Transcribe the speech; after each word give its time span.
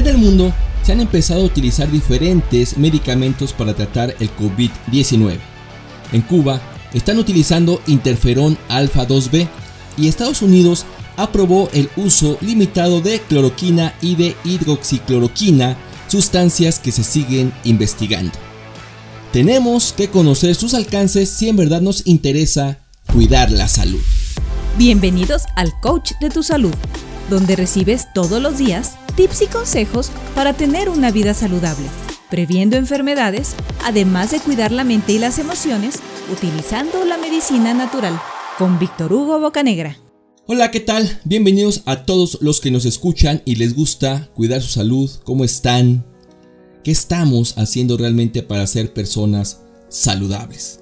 En 0.00 0.06
el 0.06 0.16
mundo 0.16 0.50
se 0.82 0.92
han 0.92 1.00
empezado 1.00 1.42
a 1.42 1.44
utilizar 1.44 1.90
diferentes 1.90 2.78
medicamentos 2.78 3.52
para 3.52 3.74
tratar 3.74 4.16
el 4.18 4.30
COVID-19. 4.34 5.36
En 6.12 6.22
Cuba 6.22 6.58
están 6.94 7.18
utilizando 7.18 7.82
interferón 7.86 8.56
alfa 8.70 9.06
2B 9.06 9.46
y 9.98 10.08
Estados 10.08 10.40
Unidos 10.40 10.86
aprobó 11.18 11.68
el 11.74 11.90
uso 11.96 12.38
limitado 12.40 13.02
de 13.02 13.20
cloroquina 13.20 13.92
y 14.00 14.14
de 14.14 14.36
hidroxicloroquina, 14.42 15.76
sustancias 16.08 16.78
que 16.78 16.92
se 16.92 17.04
siguen 17.04 17.52
investigando. 17.64 18.32
Tenemos 19.34 19.92
que 19.92 20.08
conocer 20.08 20.54
sus 20.54 20.72
alcances 20.72 21.28
si 21.28 21.50
en 21.50 21.56
verdad 21.56 21.82
nos 21.82 22.06
interesa 22.06 22.78
cuidar 23.12 23.50
la 23.50 23.68
salud. 23.68 24.00
Bienvenidos 24.78 25.42
al 25.56 25.78
Coach 25.82 26.12
de 26.22 26.30
tu 26.30 26.42
Salud, 26.42 26.72
donde 27.28 27.54
recibes 27.54 28.06
todos 28.14 28.40
los 28.40 28.56
días 28.56 28.94
tips 29.16 29.42
y 29.42 29.46
consejos 29.46 30.10
para 30.34 30.52
tener 30.54 30.88
una 30.88 31.10
vida 31.10 31.34
saludable, 31.34 31.86
previendo 32.30 32.76
enfermedades, 32.76 33.54
además 33.84 34.30
de 34.30 34.40
cuidar 34.40 34.72
la 34.72 34.84
mente 34.84 35.12
y 35.12 35.18
las 35.18 35.38
emociones 35.38 35.98
utilizando 36.32 37.04
la 37.04 37.18
medicina 37.18 37.74
natural, 37.74 38.20
con 38.58 38.78
Víctor 38.78 39.12
Hugo 39.12 39.40
Bocanegra. 39.40 39.96
Hola, 40.46 40.70
¿qué 40.70 40.80
tal? 40.80 41.20
Bienvenidos 41.24 41.82
a 41.86 42.04
todos 42.04 42.38
los 42.40 42.60
que 42.60 42.70
nos 42.70 42.84
escuchan 42.84 43.42
y 43.44 43.56
les 43.56 43.74
gusta 43.74 44.30
cuidar 44.34 44.62
su 44.62 44.70
salud, 44.70 45.10
¿cómo 45.24 45.44
están? 45.44 46.04
¿Qué 46.82 46.90
estamos 46.90 47.56
haciendo 47.58 47.96
realmente 47.96 48.42
para 48.42 48.66
ser 48.66 48.92
personas 48.92 49.60
saludables? 49.88 50.80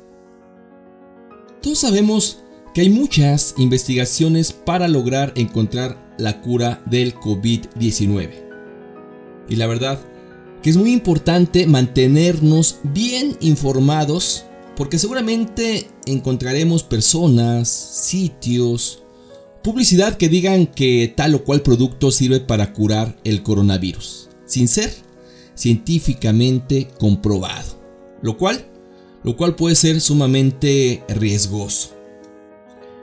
Todos 1.60 1.80
sabemos 1.80 2.38
que 2.72 2.82
hay 2.82 2.88
muchas 2.88 3.54
investigaciones 3.58 4.52
para 4.52 4.86
lograr 4.88 5.32
encontrar 5.34 6.07
la 6.18 6.40
cura 6.40 6.82
del 6.86 7.14
COVID-19. 7.14 8.30
Y 9.48 9.56
la 9.56 9.66
verdad 9.66 9.98
que 10.62 10.70
es 10.70 10.76
muy 10.76 10.92
importante 10.92 11.66
mantenernos 11.66 12.80
bien 12.82 13.36
informados 13.40 14.44
porque 14.76 14.98
seguramente 14.98 15.88
encontraremos 16.06 16.82
personas, 16.82 17.68
sitios, 17.68 19.02
publicidad 19.62 20.16
que 20.16 20.28
digan 20.28 20.66
que 20.66 21.12
tal 21.16 21.34
o 21.34 21.44
cual 21.44 21.62
producto 21.62 22.10
sirve 22.10 22.40
para 22.40 22.72
curar 22.72 23.16
el 23.24 23.42
coronavirus, 23.42 24.28
sin 24.46 24.68
ser 24.68 24.92
científicamente 25.54 26.88
comprobado, 26.98 27.80
lo 28.22 28.36
cual, 28.36 28.64
lo 29.24 29.36
cual 29.36 29.56
puede 29.56 29.74
ser 29.74 30.00
sumamente 30.00 31.02
riesgoso. 31.08 31.90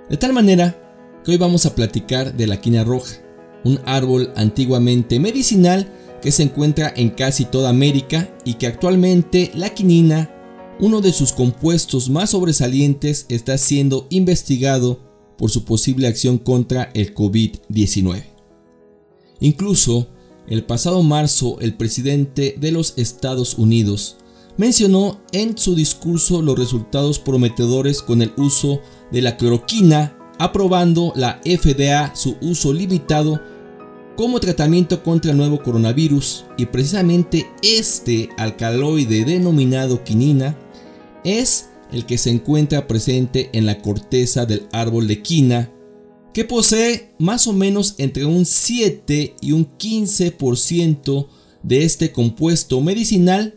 De 0.09 0.17
tal 0.17 0.31
manera 0.31 0.84
que 1.25 1.31
hoy 1.31 1.37
vamos 1.37 1.65
a 1.65 1.73
platicar 1.73 2.37
de 2.37 2.45
la 2.45 2.61
quina 2.61 2.83
roja, 2.83 3.15
un 3.63 3.79
árbol 3.85 4.31
antiguamente 4.35 5.19
medicinal 5.19 5.91
que 6.21 6.31
se 6.31 6.43
encuentra 6.43 6.93
en 6.95 7.09
casi 7.09 7.45
toda 7.45 7.69
América 7.69 8.31
y 8.45 8.53
que 8.53 8.67
actualmente 8.67 9.51
la 9.55 9.73
quinina, 9.73 10.31
uno 10.79 11.01
de 11.01 11.11
sus 11.11 11.33
compuestos 11.33 12.09
más 12.09 12.29
sobresalientes, 12.29 13.25
está 13.29 13.57
siendo 13.57 14.05
investigado 14.11 14.99
por 15.35 15.49
su 15.49 15.65
posible 15.65 16.07
acción 16.07 16.37
contra 16.37 16.91
el 16.93 17.15
COVID-19. 17.15 18.23
Incluso, 19.39 20.07
el 20.47 20.63
pasado 20.63 21.01
marzo, 21.01 21.57
el 21.59 21.75
presidente 21.75 22.55
de 22.59 22.71
los 22.71 22.93
Estados 22.97 23.57
Unidos 23.57 24.17
mencionó 24.57 25.21
en 25.31 25.57
su 25.57 25.75
discurso 25.75 26.43
los 26.43 26.57
resultados 26.57 27.17
prometedores 27.17 28.03
con 28.03 28.21
el 28.21 28.31
uso 28.37 28.79
de 29.11 29.21
la 29.21 29.37
cloroquina, 29.37 30.17
aprobando 30.37 31.13
la 31.15 31.39
FDA 31.43 32.15
su 32.15 32.37
uso 32.41 32.73
limitado 32.73 33.41
como 34.15 34.39
tratamiento 34.39 35.03
contra 35.03 35.31
el 35.31 35.37
nuevo 35.37 35.61
coronavirus 35.61 36.45
y 36.57 36.65
precisamente 36.67 37.47
este 37.61 38.29
alcaloide 38.37 39.25
denominado 39.25 40.03
quinina 40.03 40.57
es 41.23 41.69
el 41.91 42.05
que 42.05 42.17
se 42.17 42.29
encuentra 42.29 42.87
presente 42.87 43.49
en 43.53 43.65
la 43.65 43.81
corteza 43.81 44.45
del 44.45 44.67
árbol 44.71 45.07
de 45.07 45.21
quina, 45.21 45.71
que 46.33 46.45
posee 46.45 47.13
más 47.19 47.47
o 47.47 47.53
menos 47.53 47.95
entre 47.97 48.25
un 48.25 48.45
7 48.45 49.35
y 49.41 49.51
un 49.51 49.77
15% 49.77 51.27
de 51.63 51.83
este 51.83 52.11
compuesto 52.11 52.81
medicinal 52.81 53.55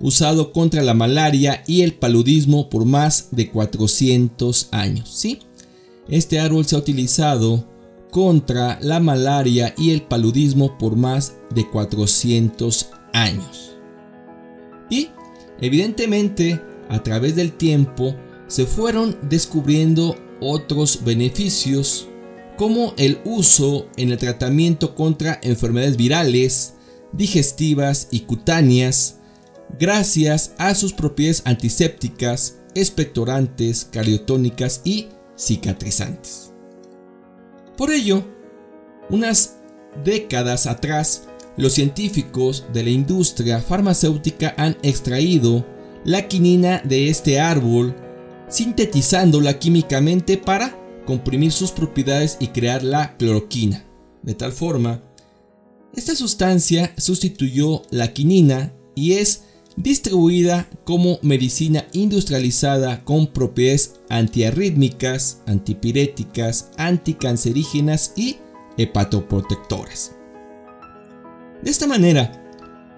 usado 0.00 0.52
contra 0.52 0.82
la 0.82 0.94
malaria 0.94 1.62
y 1.66 1.82
el 1.82 1.94
paludismo 1.94 2.70
por 2.70 2.84
más 2.84 3.28
de 3.32 3.50
400 3.50 4.68
años. 4.72 5.10
¿sí? 5.12 5.40
Este 6.10 6.40
árbol 6.40 6.66
se 6.66 6.74
ha 6.74 6.80
utilizado 6.80 7.64
contra 8.10 8.78
la 8.80 8.98
malaria 8.98 9.74
y 9.78 9.92
el 9.92 10.02
paludismo 10.02 10.76
por 10.76 10.96
más 10.96 11.36
de 11.54 11.68
400 11.68 12.90
años. 13.12 13.76
Y 14.90 15.08
evidentemente 15.60 16.60
a 16.88 17.02
través 17.02 17.36
del 17.36 17.52
tiempo 17.52 18.16
se 18.48 18.66
fueron 18.66 19.16
descubriendo 19.22 20.16
otros 20.40 21.04
beneficios 21.04 22.08
como 22.56 22.92
el 22.98 23.20
uso 23.24 23.86
en 23.96 24.10
el 24.10 24.18
tratamiento 24.18 24.94
contra 24.94 25.38
enfermedades 25.42 25.96
virales, 25.96 26.74
digestivas 27.12 28.08
y 28.10 28.20
cutáneas, 28.20 29.20
gracias 29.78 30.54
a 30.58 30.74
sus 30.74 30.92
propiedades 30.92 31.42
antisépticas, 31.46 32.58
expectorantes, 32.74 33.86
cardiotónicas 33.90 34.82
y 34.84 35.08
cicatrizantes. 35.40 36.52
Por 37.76 37.90
ello, 37.90 38.22
unas 39.08 39.56
décadas 40.04 40.66
atrás, 40.66 41.28
los 41.56 41.72
científicos 41.72 42.66
de 42.72 42.84
la 42.84 42.90
industria 42.90 43.60
farmacéutica 43.60 44.54
han 44.56 44.76
extraído 44.82 45.66
la 46.04 46.28
quinina 46.28 46.82
de 46.84 47.08
este 47.08 47.40
árbol, 47.40 47.94
sintetizándola 48.48 49.58
químicamente 49.58 50.36
para 50.36 50.76
comprimir 51.06 51.52
sus 51.52 51.72
propiedades 51.72 52.36
y 52.40 52.48
crear 52.48 52.82
la 52.82 53.16
cloroquina. 53.16 53.84
De 54.22 54.34
tal 54.34 54.52
forma, 54.52 55.02
esta 55.94 56.14
sustancia 56.14 56.92
sustituyó 56.96 57.82
la 57.90 58.12
quinina 58.12 58.72
y 58.94 59.14
es 59.14 59.44
distribuida 59.82 60.68
como 60.84 61.18
medicina 61.22 61.86
industrializada 61.92 63.04
con 63.04 63.28
propiedades 63.28 64.00
antiarrítmicas, 64.08 65.42
antipiréticas, 65.46 66.70
anticancerígenas 66.76 68.12
y 68.16 68.36
hepatoprotectoras. 68.76 70.16
De 71.62 71.70
esta 71.70 71.86
manera, 71.86 72.42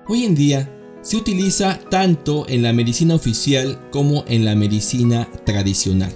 hoy 0.08 0.24
en 0.24 0.34
día 0.34 0.68
se 1.02 1.16
utiliza 1.16 1.80
tanto 1.90 2.48
en 2.48 2.62
la 2.62 2.72
medicina 2.72 3.14
oficial 3.14 3.88
como 3.90 4.24
en 4.28 4.44
la 4.44 4.54
medicina 4.54 5.28
tradicional. 5.44 6.12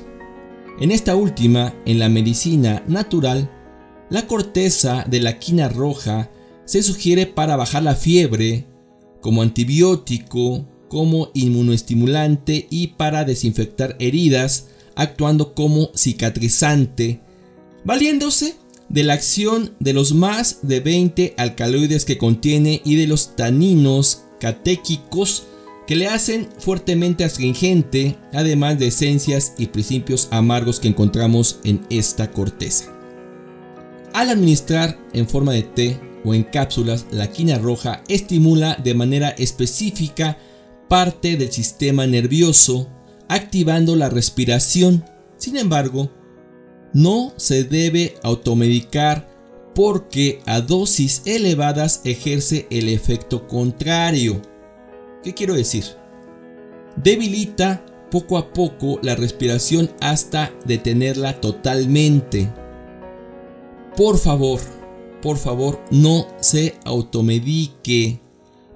En 0.81 0.91
esta 0.91 1.17
última, 1.17 1.75
en 1.87 1.99
la 1.99 2.09
medicina 2.09 2.83
natural, 2.87 3.51
la 4.11 4.27
corteza 4.27 5.05
de 5.09 5.21
la 5.21 5.39
quina 5.39 5.69
roja 5.69 6.31
se 6.65 6.83
sugiere 6.83 7.27
para 7.27 7.57
bajar 7.57 7.83
la 7.83 7.95
fiebre, 7.95 8.67
como 9.27 9.43
antibiótico, 9.43 10.65
como 10.89 11.33
inmunoestimulante 11.35 12.69
y 12.71 12.87
para 12.87 13.25
desinfectar 13.25 13.97
heridas, 13.99 14.69
actuando 14.95 15.53
como 15.53 15.91
cicatrizante, 15.97 17.19
valiéndose 17.85 18.55
de 18.89 19.03
la 19.03 19.15
acción 19.15 19.75
de 19.81 19.95
los 19.95 20.15
más 20.15 20.61
de 20.63 20.79
20 20.79 21.35
alcaloides 21.39 22.05
que 22.05 22.19
contiene 22.19 22.83
y 22.85 22.95
de 22.95 23.09
los 23.09 23.35
taninos 23.35 24.23
catéquicos 24.39 25.49
que 25.89 25.97
le 25.97 26.07
hacen 26.07 26.49
fuertemente 26.61 27.25
astringente, 27.25 28.17
además 28.33 28.79
de 28.79 28.87
esencias 28.87 29.55
y 29.59 29.67
principios 29.67 30.29
amargos 30.31 30.79
que 30.79 30.87
encontramos 30.87 31.59
en 31.65 31.85
esta 31.91 32.31
corteza. 32.31 32.93
Al 34.13 34.31
administrar 34.31 34.97
en 35.13 35.29
forma 35.29 35.53
de 35.53 35.65
té 35.65 36.06
o 36.27 36.35
en 36.35 36.43
cápsulas, 36.43 37.07
la 37.13 37.31
quina 37.31 37.57
roja 37.57 38.03
estimula 38.09 38.75
de 38.83 38.95
manera 38.95 39.31
específica 39.31 40.37
parte 40.89 41.37
del 41.37 41.53
sistema 41.53 42.07
nervioso, 42.07 42.89
activando 43.29 43.95
la 43.97 44.09
respiración. 44.09 45.05
Sin 45.37 45.57
embargo, 45.57 46.11
no 46.93 47.33
se 47.37 47.65
debe 47.65 48.17
automedicar 48.23 49.29
porque 49.75 50.41
a 50.47 50.61
dosis 50.61 51.23
elevadas 51.27 52.01
ejerce 52.05 52.67
el 52.71 52.89
efecto 52.89 53.47
contrario. 53.47 54.43
¿Qué 55.23 55.33
quiero 55.35 55.55
decir? 55.55 55.85
Debilita 56.97 57.85
poco 58.11 58.39
a 58.39 58.53
poco 58.53 58.99
la 59.03 59.15
respiración 59.15 59.91
hasta 60.01 60.53
detenerla 60.65 61.41
totalmente. 61.41 62.51
Por 63.97 64.19
favor, 64.19 64.61
por 65.27 65.39
favor, 65.39 65.85
no 65.91 66.29
se 66.41 66.77
automedique. 66.85 68.21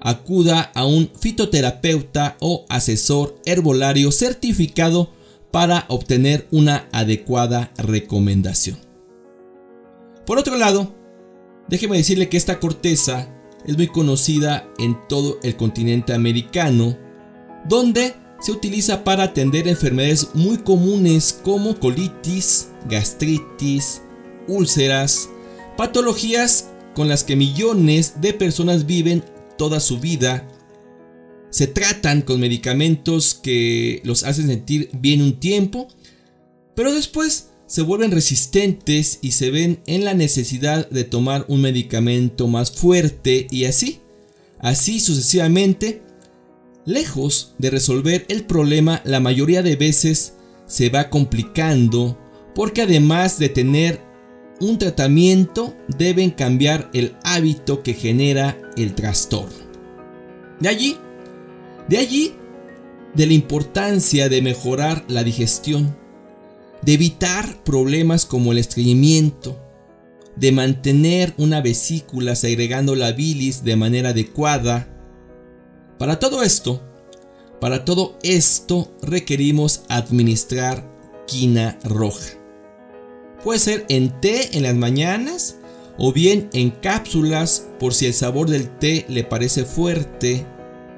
Acuda 0.01 0.69
a 0.75 0.85
un 0.85 1.09
fitoterapeuta 1.17 2.35
o 2.41 2.65
asesor 2.67 3.39
herbolario 3.45 4.11
certificado 4.11 5.13
para 5.49 5.85
obtener 5.87 6.49
una 6.51 6.89
adecuada 6.91 7.71
recomendación. 7.77 8.77
Por 10.25 10.39
otro 10.39 10.57
lado, 10.57 10.93
déjeme 11.69 11.95
decirle 11.95 12.27
que 12.27 12.35
esta 12.35 12.59
corteza 12.59 13.33
es 13.65 13.77
muy 13.77 13.87
conocida 13.87 14.69
en 14.77 14.97
todo 15.07 15.39
el 15.43 15.55
continente 15.55 16.13
americano, 16.13 16.97
donde 17.63 18.13
se 18.41 18.51
utiliza 18.51 19.05
para 19.05 19.23
atender 19.23 19.69
enfermedades 19.69 20.31
muy 20.33 20.57
comunes 20.57 21.39
como 21.43 21.79
colitis, 21.79 22.71
gastritis, 22.89 24.01
úlceras, 24.49 25.29
patologías 25.77 26.69
con 26.93 27.07
las 27.07 27.23
que 27.23 27.35
millones 27.35 28.21
de 28.21 28.33
personas 28.33 28.85
viven 28.85 29.23
toda 29.57 29.79
su 29.79 29.99
vida. 29.99 30.47
Se 31.49 31.67
tratan 31.67 32.21
con 32.21 32.39
medicamentos 32.39 33.33
que 33.33 34.01
los 34.03 34.23
hacen 34.23 34.47
sentir 34.47 34.89
bien 34.93 35.21
un 35.21 35.39
tiempo, 35.39 35.87
pero 36.75 36.93
después 36.93 37.49
se 37.65 37.81
vuelven 37.81 38.11
resistentes 38.11 39.19
y 39.21 39.31
se 39.31 39.49
ven 39.49 39.81
en 39.85 40.03
la 40.03 40.13
necesidad 40.13 40.89
de 40.89 41.03
tomar 41.03 41.45
un 41.47 41.61
medicamento 41.61 42.47
más 42.47 42.71
fuerte 42.71 43.47
y 43.49 43.65
así, 43.65 43.99
así 44.59 44.99
sucesivamente, 44.99 46.01
lejos 46.85 47.53
de 47.59 47.69
resolver 47.69 48.25
el 48.27 48.43
problema, 48.43 49.01
la 49.05 49.19
mayoría 49.19 49.63
de 49.63 49.75
veces 49.75 50.33
se 50.67 50.89
va 50.89 51.09
complicando 51.09 52.17
porque 52.55 52.81
además 52.81 53.39
de 53.39 53.49
tener 53.49 54.10
un 54.61 54.77
tratamiento 54.77 55.75
deben 55.87 56.29
cambiar 56.29 56.89
el 56.93 57.15
hábito 57.23 57.81
que 57.81 57.95
genera 57.95 58.57
el 58.77 58.93
trastorno. 58.93 59.65
De 60.59 60.69
allí, 60.69 60.97
de 61.89 61.97
allí, 61.97 62.33
de 63.15 63.25
la 63.25 63.33
importancia 63.33 64.29
de 64.29 64.41
mejorar 64.41 65.03
la 65.07 65.23
digestión, 65.23 65.97
de 66.83 66.93
evitar 66.93 67.63
problemas 67.63 68.25
como 68.25 68.51
el 68.51 68.59
estreñimiento, 68.59 69.59
de 70.35 70.51
mantener 70.51 71.33
una 71.37 71.59
vesícula 71.61 72.35
segregando 72.35 72.95
la 72.95 73.11
bilis 73.11 73.63
de 73.63 73.75
manera 73.75 74.09
adecuada. 74.09 74.87
Para 75.97 76.19
todo 76.19 76.43
esto, 76.43 76.81
para 77.59 77.83
todo 77.83 78.17
esto 78.21 78.95
requerimos 79.01 79.83
administrar 79.89 80.87
quina 81.27 81.79
roja. 81.83 82.40
Puede 83.43 83.59
ser 83.59 83.85
en 83.89 84.21
té 84.21 84.55
en 84.57 84.63
las 84.63 84.75
mañanas 84.75 85.57
o 85.97 86.13
bien 86.13 86.49
en 86.53 86.69
cápsulas 86.69 87.67
por 87.79 87.93
si 87.93 88.05
el 88.05 88.13
sabor 88.13 88.49
del 88.49 88.77
té 88.77 89.05
le 89.09 89.23
parece 89.23 89.65
fuerte, 89.65 90.45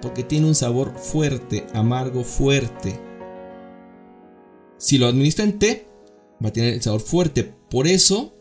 porque 0.01 0.23
tiene 0.23 0.47
un 0.47 0.55
sabor 0.55 0.97
fuerte, 0.97 1.65
amargo, 1.73 2.23
fuerte. 2.23 2.99
Si 4.77 4.97
lo 4.97 5.07
administra 5.07 5.45
en 5.45 5.59
té, 5.59 5.87
va 6.43 6.49
a 6.49 6.53
tener 6.53 6.73
el 6.73 6.81
sabor 6.81 7.01
fuerte. 7.01 7.53
Por 7.69 7.87
eso, 7.87 8.33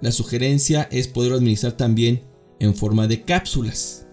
la 0.00 0.12
sugerencia 0.12 0.86
es 0.90 1.08
poderlo 1.08 1.36
administrar 1.36 1.72
también 1.72 2.22
en 2.60 2.74
forma 2.74 3.06
de 3.06 3.22
cápsulas. 3.22 4.06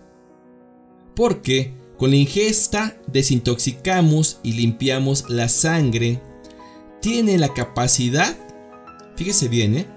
Porque 1.15 1.73
con 1.97 2.11
la 2.11 2.17
ingesta 2.17 2.97
desintoxicamos 3.07 4.39
y 4.43 4.53
limpiamos 4.53 5.29
la 5.29 5.49
sangre. 5.49 6.21
Tiene 7.01 7.37
la 7.37 7.53
capacidad 7.53 8.35
fíjese 9.15 9.47
bien, 9.47 9.75
¿eh? 9.75 9.87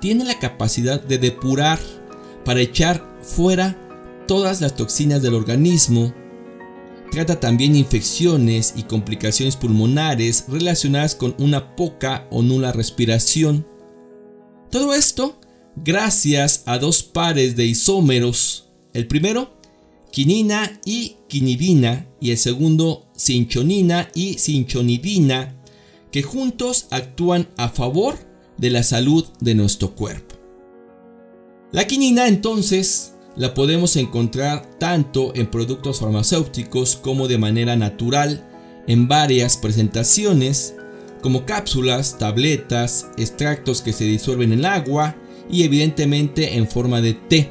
tiene 0.00 0.24
la 0.24 0.38
capacidad 0.38 1.02
de 1.02 1.18
depurar 1.18 1.78
para 2.44 2.60
echar 2.60 3.18
fuera 3.22 3.76
todas 4.26 4.60
las 4.60 4.76
toxinas 4.76 5.22
del 5.22 5.34
organismo. 5.34 6.14
Trata 7.10 7.40
también 7.40 7.76
infecciones 7.76 8.74
y 8.76 8.82
complicaciones 8.82 9.56
pulmonares 9.56 10.44
relacionadas 10.48 11.14
con 11.14 11.34
una 11.38 11.76
poca 11.76 12.26
o 12.30 12.42
nula 12.42 12.72
respiración. 12.72 13.66
Todo 14.70 14.94
esto 14.94 15.40
gracias 15.76 16.62
a 16.66 16.78
dos 16.78 17.02
pares 17.02 17.56
de 17.56 17.66
isómeros. 17.66 18.70
El 18.92 19.06
primero, 19.06 19.58
quinina 20.10 20.80
y 20.84 21.16
quinidina, 21.28 22.06
y 22.20 22.32
el 22.32 22.38
segundo, 22.38 23.08
cinchonina 23.16 24.10
y 24.14 24.34
cinchonidina, 24.34 25.62
que 26.10 26.22
juntos 26.22 26.86
actúan 26.90 27.48
a 27.56 27.68
favor 27.68 28.25
de 28.58 28.70
la 28.70 28.82
salud 28.82 29.24
de 29.40 29.54
nuestro 29.54 29.94
cuerpo. 29.94 30.34
La 31.72 31.86
quinina 31.86 32.28
entonces 32.28 33.14
la 33.36 33.52
podemos 33.54 33.96
encontrar 33.96 34.78
tanto 34.78 35.32
en 35.34 35.46
productos 35.50 36.00
farmacéuticos 36.00 36.96
como 36.96 37.28
de 37.28 37.38
manera 37.38 37.76
natural 37.76 38.48
en 38.86 39.08
varias 39.08 39.56
presentaciones 39.56 40.74
como 41.20 41.44
cápsulas, 41.44 42.18
tabletas, 42.18 43.08
extractos 43.16 43.82
que 43.82 43.92
se 43.92 44.04
disuelven 44.04 44.52
en 44.52 44.64
agua 44.64 45.16
y 45.50 45.64
evidentemente 45.64 46.56
en 46.56 46.68
forma 46.68 47.00
de 47.00 47.14
té. 47.14 47.50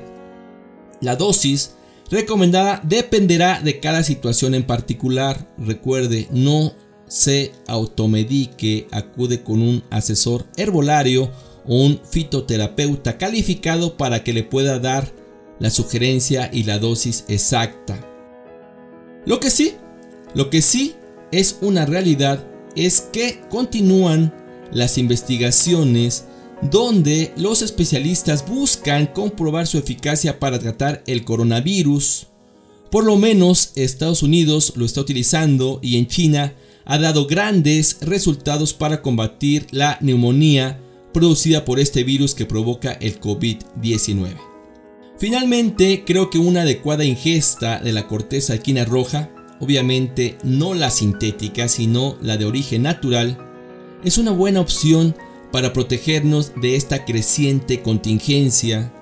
La 1.02 1.16
dosis 1.16 1.76
recomendada 2.10 2.82
dependerá 2.84 3.62
de 3.62 3.80
cada 3.80 4.04
situación 4.04 4.56
en 4.56 4.64
particular. 4.64 5.54
Recuerde, 5.58 6.28
no 6.32 6.74
se 7.08 7.52
automedique, 7.68 8.88
acude 8.92 9.44
con 9.44 9.62
un 9.62 9.84
asesor 9.90 10.46
herbolario 10.58 11.32
o 11.68 11.86
un 11.86 12.00
fitoterapeuta 12.10 13.18
calificado 13.18 13.98
para 13.98 14.24
que 14.24 14.34
le 14.34 14.44
pueda 14.44 14.80
dar 14.80 15.12
la 15.60 15.70
sugerencia 15.70 16.50
y 16.52 16.64
la 16.64 16.80
dosis 16.80 17.26
exacta. 17.28 18.00
Lo 19.26 19.40
que 19.40 19.50
sí, 19.50 19.74
lo 20.34 20.50
que 20.50 20.62
sí 20.62 20.96
es 21.32 21.58
una 21.62 21.86
realidad 21.86 22.46
es 22.76 23.02
que 23.02 23.42
continúan 23.50 24.34
las 24.72 24.98
investigaciones 24.98 26.26
donde 26.62 27.34
los 27.38 27.62
especialistas 27.62 28.48
buscan 28.48 29.08
comprobar 29.08 29.68
su 29.68 29.78
eficacia 29.78 30.40
para 30.40 30.60
tratar 30.60 31.04
el 31.08 31.24
coronavirus. 31.24 32.28
Por 32.92 33.06
lo 33.06 33.18
menos 33.18 33.72
Estados 33.76 34.24
Unidos 34.24 34.74
lo 34.76 34.86
está 34.86 35.02
utilizando 35.02 35.80
y 35.82 35.98
en 35.98 36.08
China 36.08 36.54
ha 36.86 36.98
dado 37.00 37.26
grandes 37.26 37.98
resultados 38.02 38.74
para 38.74 39.02
combatir 39.02 39.68
la 39.72 39.98
neumonía 40.02 40.80
producida 41.14 41.66
por 41.66 41.80
este 41.80 42.04
virus 42.04 42.36
que 42.36 42.46
provoca 42.46 42.94
el 42.94 43.20
COVID-19. 43.20 44.36
Finalmente, 45.18 46.04
creo 46.06 46.30
que 46.30 46.38
una 46.38 46.62
adecuada 46.62 47.06
ingesta 47.06 47.80
de 47.80 47.94
la 47.94 48.08
corteza 48.08 48.54
de 48.54 48.60
quina 48.60 48.86
roja, 48.86 49.30
obviamente 49.60 50.38
no 50.44 50.74
la 50.74 50.90
sintética, 50.90 51.68
sino 51.70 52.18
la 52.22 52.38
de 52.38 52.46
origen 52.46 52.84
natural, 52.84 53.38
es 54.04 54.18
una 54.18 54.32
buena 54.32 54.60
opción 54.60 55.16
para 55.52 55.72
protegernos 55.72 56.52
de 56.62 56.76
esta 56.76 57.06
creciente 57.06 57.82
contingencia. 57.82 58.94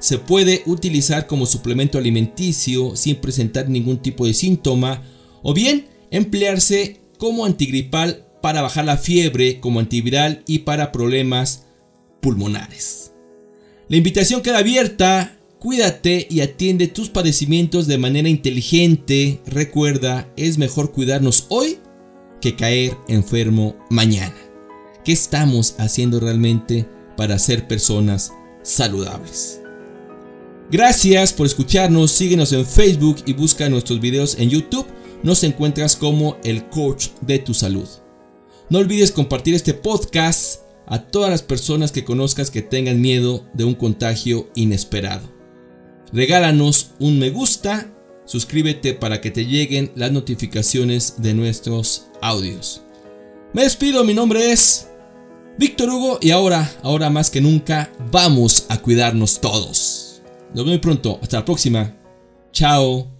Se 0.00 0.18
puede 0.18 0.62
utilizar 0.66 1.28
como 1.28 1.46
suplemento 1.46 1.98
alimenticio 1.98 2.96
sin 2.96 3.16
presentar 3.16 3.68
ningún 3.68 3.98
tipo 3.98 4.26
de 4.26 4.34
síntoma 4.34 5.02
o 5.42 5.54
bien 5.54 5.86
emplearse 6.10 6.99
como 7.20 7.44
antigripal 7.44 8.26
para 8.40 8.62
bajar 8.62 8.86
la 8.86 8.96
fiebre, 8.96 9.60
como 9.60 9.78
antiviral 9.78 10.42
y 10.46 10.60
para 10.60 10.90
problemas 10.90 11.66
pulmonares. 12.20 13.12
La 13.88 13.98
invitación 13.98 14.40
queda 14.40 14.58
abierta, 14.58 15.38
cuídate 15.58 16.26
y 16.30 16.40
atiende 16.40 16.88
tus 16.88 17.10
padecimientos 17.10 17.86
de 17.86 17.98
manera 17.98 18.30
inteligente. 18.30 19.42
Recuerda, 19.46 20.32
es 20.38 20.56
mejor 20.56 20.92
cuidarnos 20.92 21.44
hoy 21.50 21.78
que 22.40 22.56
caer 22.56 22.96
enfermo 23.06 23.76
mañana. 23.90 24.34
¿Qué 25.04 25.12
estamos 25.12 25.74
haciendo 25.78 26.20
realmente 26.20 26.88
para 27.18 27.38
ser 27.38 27.68
personas 27.68 28.32
saludables? 28.62 29.60
Gracias 30.70 31.34
por 31.34 31.44
escucharnos, 31.44 32.12
síguenos 32.12 32.54
en 32.54 32.64
Facebook 32.64 33.16
y 33.26 33.34
busca 33.34 33.68
nuestros 33.68 34.00
videos 34.00 34.38
en 34.38 34.48
YouTube 34.48 34.86
nos 35.22 35.42
encuentras 35.44 35.96
como 35.96 36.36
el 36.44 36.68
coach 36.68 37.08
de 37.20 37.38
tu 37.38 37.54
salud. 37.54 37.88
No 38.68 38.78
olvides 38.78 39.12
compartir 39.12 39.54
este 39.54 39.74
podcast 39.74 40.62
a 40.86 40.98
todas 40.98 41.30
las 41.30 41.42
personas 41.42 41.92
que 41.92 42.04
conozcas 42.04 42.50
que 42.50 42.62
tengan 42.62 43.00
miedo 43.00 43.44
de 43.54 43.64
un 43.64 43.74
contagio 43.74 44.48
inesperado. 44.54 45.28
Regálanos 46.12 46.92
un 46.98 47.18
me 47.18 47.30
gusta, 47.30 47.92
suscríbete 48.24 48.94
para 48.94 49.20
que 49.20 49.30
te 49.30 49.46
lleguen 49.46 49.92
las 49.94 50.12
notificaciones 50.12 51.14
de 51.18 51.34
nuestros 51.34 52.06
audios. 52.20 52.82
Me 53.52 53.62
despido, 53.62 54.04
mi 54.04 54.14
nombre 54.14 54.52
es 54.52 54.88
Víctor 55.58 55.90
Hugo 55.90 56.18
y 56.20 56.30
ahora, 56.30 56.72
ahora 56.82 57.10
más 57.10 57.30
que 57.30 57.40
nunca, 57.40 57.92
vamos 58.10 58.66
a 58.68 58.80
cuidarnos 58.80 59.40
todos. 59.40 60.22
Nos 60.48 60.64
vemos 60.64 60.68
muy 60.68 60.78
pronto, 60.78 61.18
hasta 61.22 61.38
la 61.38 61.44
próxima. 61.44 61.96
Chao. 62.52 63.19